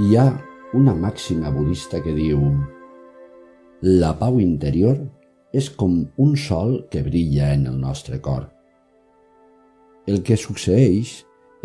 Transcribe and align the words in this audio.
Hi 0.00 0.14
ha 0.16 0.30
una 0.78 0.94
màxima 0.96 1.50
budista 1.52 1.98
que 2.00 2.12
diu 2.16 2.40
La 3.84 4.14
pau 4.16 4.38
interior 4.40 4.96
és 5.60 5.68
com 5.82 5.98
un 6.24 6.30
sol 6.40 6.72
que 6.92 7.02
brilla 7.04 7.50
en 7.56 7.66
el 7.68 7.76
nostre 7.82 8.16
cor. 8.24 8.46
El 10.08 10.22
que 10.24 10.38
succeeix 10.40 11.12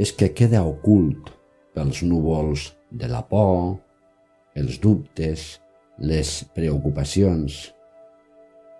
és 0.02 0.12
que 0.20 0.34
queda 0.36 0.66
ocult 0.68 1.32
pels 1.78 2.04
núvols 2.04 2.68
de 2.92 3.08
la 3.08 3.24
por, 3.30 3.78
els 4.60 4.82
dubtes, 4.84 5.48
les 6.12 6.36
preocupacions, 6.58 7.62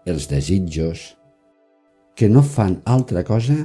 els 0.04 0.32
desitjos, 0.36 1.14
que 2.12 2.28
no 2.28 2.44
fan 2.44 2.82
altra 2.84 3.24
cosa 3.24 3.62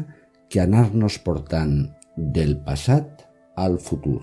que 0.47 0.63
anar-nos 0.63 1.19
portant 1.25 1.81
del 2.15 2.61
passat 2.63 3.27
al 3.57 3.83
futur. 3.83 4.21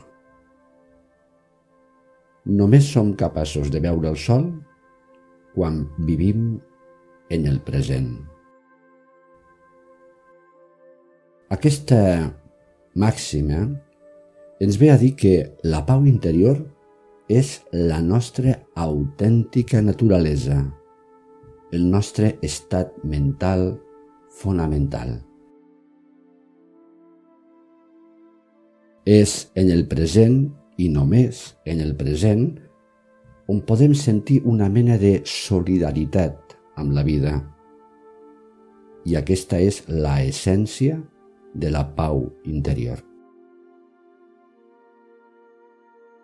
Només 2.48 2.86
som 2.88 3.10
capaços 3.20 3.68
de 3.68 3.82
veure 3.84 4.08
el 4.08 4.16
sol 4.16 4.46
quan 5.52 5.82
vivim 6.08 6.54
en 7.30 7.46
el 7.50 7.58
present. 7.60 8.14
Aquesta 11.52 12.00
màxima 12.96 13.66
ens 14.64 14.78
ve 14.80 14.92
a 14.94 14.96
dir 15.02 15.14
que 15.20 15.34
la 15.68 15.82
pau 15.90 16.06
interior 16.08 16.62
és 17.28 17.58
la 17.74 18.00
nostra 18.00 18.54
autèntica 18.80 19.82
naturalesa, 19.84 20.62
el 21.76 21.84
nostre 21.92 22.38
estat 22.48 22.94
mental 23.04 23.74
fonamental. 24.40 25.18
És 29.04 29.50
en 29.56 29.72
el 29.72 29.84
present 29.92 30.48
i 30.78 30.88
només 30.94 31.58
en 31.66 31.82
el 31.82 31.96
present 31.98 32.48
on 33.50 33.62
podem 33.66 33.94
sentir 33.96 34.42
una 34.46 34.68
mena 34.70 34.98
de 35.02 35.22
solidaritat 35.26 36.56
amb 36.78 36.94
la 36.94 37.04
vida. 37.08 37.38
I 39.08 39.16
aquesta 39.18 39.60
és 39.64 39.82
la 39.88 40.20
essència 40.24 41.00
de 41.56 41.72
la 41.74 41.86
pau 41.96 42.28
interior. 42.46 43.00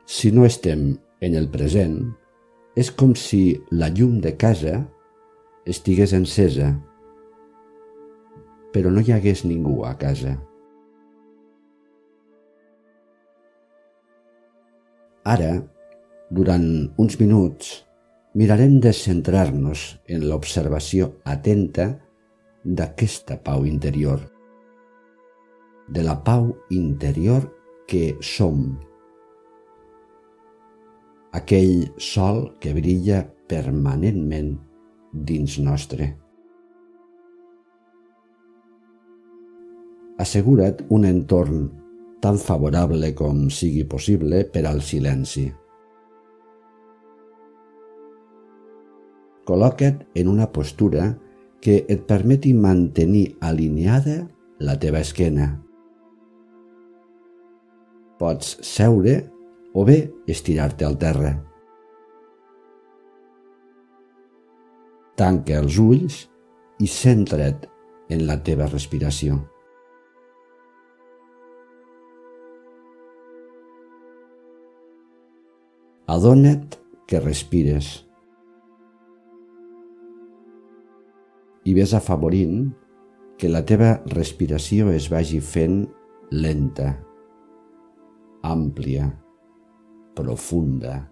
Si 0.05 0.33
no 0.35 0.43
estem 0.45 0.91
en 1.23 1.37
el 1.39 1.47
present, 1.49 2.11
és 2.75 2.89
com 2.91 3.13
si 3.15 3.55
la 3.71 3.87
llum 3.89 4.19
de 4.21 4.33
casa 4.37 4.81
estigués 5.69 6.13
encesa, 6.13 6.73
però 8.73 8.91
no 8.91 9.01
hi 9.01 9.13
hagués 9.15 9.45
ningú 9.47 9.83
a 9.87 9.93
casa. 9.97 10.35
Ara, 15.23 15.53
durant 16.29 16.65
uns 16.99 17.15
minuts, 17.19 17.67
mirarem 18.35 18.79
de 18.83 18.91
centrar-nos 18.91 19.83
en 20.11 20.25
l'observació 20.27 21.13
atenta 21.23 21.85
d'aquesta 22.63 23.37
pau 23.39 23.63
interior, 23.63 24.19
de 25.87 26.03
la 26.03 26.17
pau 26.25 26.49
interior 26.75 27.45
que 27.87 28.17
som, 28.19 28.65
aquell 31.31 31.87
sol 31.97 32.43
que 32.59 32.73
brilla 32.75 33.21
permanentment 33.47 34.57
dins 35.13 35.55
nostre. 35.63 36.09
Assegura't 40.19 40.83
un 40.93 41.07
entorn 41.07 41.63
tan 42.23 42.39
favorable 42.39 43.11
com 43.19 43.49
sigui 43.51 43.83
possible 43.83 44.45
per 44.47 44.63
al 44.69 44.79
silenci. 44.85 45.49
Col·loca't 49.43 50.05
en 50.15 50.29
una 50.31 50.47
postura 50.55 51.09
que 51.63 51.81
et 51.91 52.05
permeti 52.07 52.53
mantenir 52.55 53.25
alineada 53.43 54.21
la 54.63 54.77
teva 54.79 55.03
esquena. 55.03 55.49
Pots 58.19 58.55
seure 58.63 59.17
o 59.75 59.83
bé 59.83 59.99
estirar-te 60.31 60.87
al 60.87 60.95
terra. 61.01 61.33
Tanca 65.19 65.59
els 65.59 65.75
ulls 65.79 66.23
i 66.79 66.87
centra't 66.87 67.67
en 68.13 68.23
la 68.29 68.39
teva 68.47 68.69
respiració. 68.71 69.41
Adona't 76.03 76.75
que 77.07 77.19
respires 77.23 78.03
i 81.63 81.71
ves 81.77 81.93
afavorint 81.95 82.73
que 83.39 83.47
la 83.47 83.61
teva 83.63 83.93
respiració 84.11 84.89
es 84.91 85.07
vagi 85.07 85.39
fent 85.39 85.85
lenta, 86.35 86.89
àmplia, 88.43 89.07
profunda. 90.19 90.99
A 90.99 91.09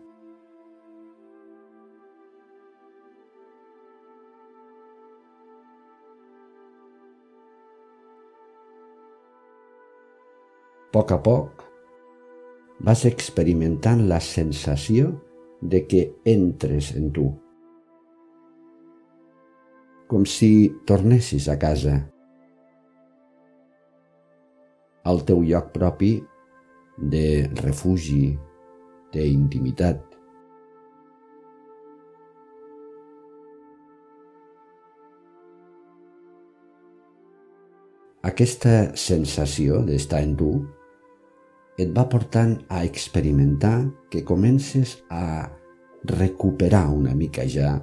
poc 10.92 11.16
a 11.16 11.24
poc 11.24 11.71
vas 12.84 13.06
experimentant 13.06 14.08
la 14.10 14.20
sensació 14.20 15.12
de 15.62 15.84
que 15.86 16.02
entres 16.26 16.92
en 16.98 17.12
tu. 17.14 17.28
Com 20.10 20.26
si 20.26 20.72
tornessis 20.90 21.48
a 21.48 21.58
casa, 21.62 22.00
al 25.06 25.22
teu 25.28 25.44
lloc 25.46 25.70
propi 25.76 26.16
de 27.14 27.26
refugi, 27.62 28.34
d'intimitat. 29.14 30.02
Aquesta 38.32 38.76
sensació 38.96 39.82
d'estar 39.86 40.22
en 40.24 40.38
tu 40.40 40.52
et 41.80 41.92
va 41.96 42.08
portant 42.10 42.58
a 42.70 42.84
experimentar 42.86 43.92
que 44.12 44.24
comences 44.28 44.98
a 45.10 45.50
recuperar 46.04 46.90
una 46.90 47.14
mica 47.16 47.46
ja 47.48 47.78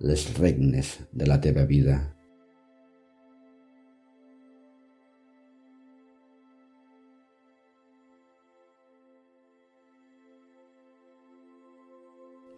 les 0.00 0.26
regnes 0.38 0.98
de 1.12 1.26
la 1.26 1.40
teva 1.40 1.64
vida. 1.64 2.00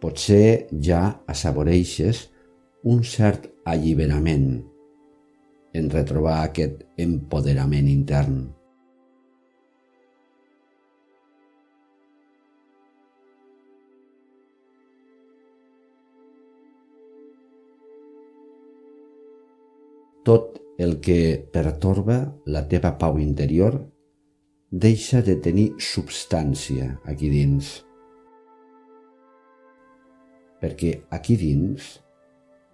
Potser 0.01 0.67
ja 0.83 1.23
assaboreixes 1.25 2.27
un 2.85 3.01
cert 3.03 3.47
alliberament 3.65 4.49
en 5.77 5.89
retrobar 5.93 6.43
aquest 6.43 6.83
empoderament 7.01 7.89
intern. 7.89 8.56
Tot 20.27 20.57
el 20.77 20.97
que 20.99 21.47
pertorba 21.53 22.17
la 22.51 22.65
teva 22.67 22.97
pau 22.99 23.15
interior 23.23 23.77
deixa 24.67 25.21
de 25.23 25.37
tenir 25.39 25.69
substància 25.79 26.89
aquí 27.07 27.29
dins. 27.31 27.69
Perquè 30.59 30.91
aquí 31.15 31.39
dins 31.39 31.93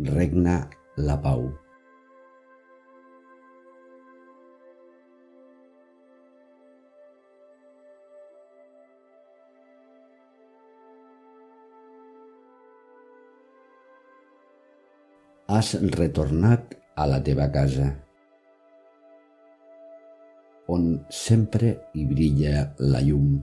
regna 0.01 0.63
la 0.97 1.19
pau. 1.21 1.51
Has 15.53 15.75
retornat 16.01 16.81
a 16.95 17.07
la 17.09 17.21
teva 17.23 17.49
casa, 17.51 17.89
on 20.73 21.05
sempre 21.09 21.73
hi 21.93 22.05
brilla 22.07 22.67
la 22.79 23.01
llum. 23.01 23.41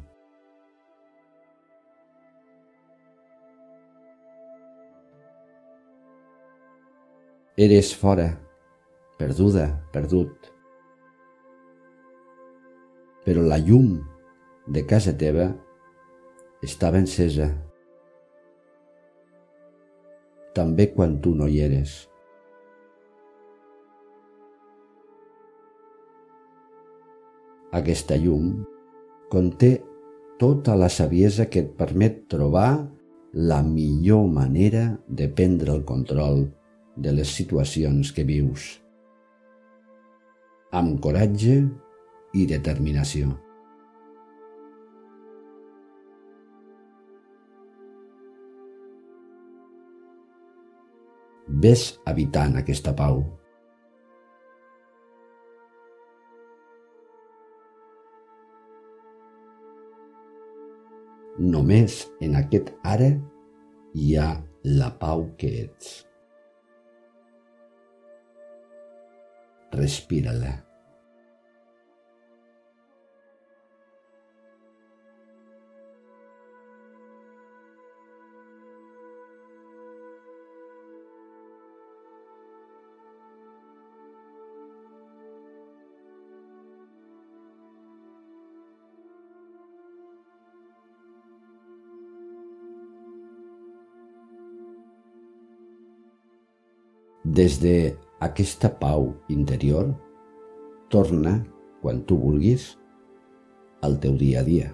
Eres 7.61 7.91
fora, 7.93 8.31
perduda, 9.19 9.67
perdut. 9.93 10.49
Però 13.27 13.43
la 13.45 13.59
llum 13.61 13.99
de 14.65 14.87
casa 14.89 15.13
teva 15.13 15.51
estava 16.65 17.03
encesa. 17.03 17.51
També 20.57 20.89
quan 20.95 21.19
tu 21.21 21.35
no 21.37 21.51
hi 21.51 21.61
eres. 21.67 22.10
Aquesta 27.81 28.17
llum 28.21 28.59
conté 29.33 29.79
tota 30.41 30.75
la 30.77 30.91
saviesa 30.93 31.47
que 31.49 31.63
et 31.65 31.71
permet 31.79 32.27
trobar 32.29 32.91
la 33.33 33.61
millor 33.65 34.27
manera 34.29 34.83
de 35.09 35.29
prendre 35.33 35.73
el 35.73 35.85
control 35.89 36.43
de 36.97 37.15
les 37.17 37.33
situacions 37.39 38.13
que 38.13 38.27
vius. 38.29 38.67
Amb 40.77 41.01
coratge 41.01 41.57
i 42.37 42.47
determinació. 42.51 43.33
Ves 51.65 51.91
habitant 52.07 52.61
aquesta 52.61 52.93
pau. 52.97 53.25
Només 61.39 62.03
en 62.21 62.35
aquest 62.37 62.73
ara 62.83 63.13
hi 63.95 64.17
ha 64.17 64.31
la 64.65 64.91
pau 64.99 65.29
que 65.39 65.53
ets. 65.63 65.93
Respírala. 69.73 70.70
Des 97.31 97.61
de 97.63 97.75
aquesta 98.27 98.73
pau 98.81 99.13
interior, 99.31 99.93
torna, 100.91 101.37
quan 101.79 102.03
tu 102.03 102.19
vulguis, 102.19 102.73
al 103.87 104.01
teu 104.03 104.19
dia 104.19 104.43
a 104.43 104.47
dia. 104.49 104.73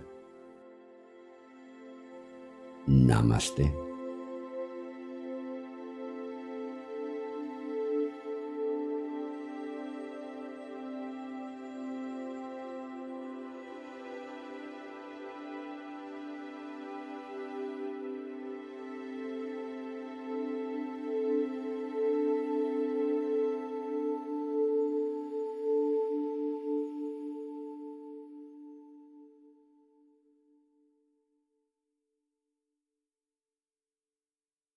Namaste. 2.88 3.85